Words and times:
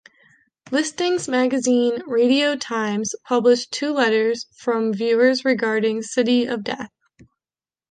Listings 0.71 1.27
magazine 1.27 2.01
"Radio 2.07 2.55
Times" 2.55 3.13
published 3.23 3.71
two 3.71 3.93
letters 3.93 4.47
from 4.57 4.93
viewers 4.95 5.45
regarding 5.45 6.01
"City 6.01 6.47
of 6.47 6.63
Death". 6.63 6.89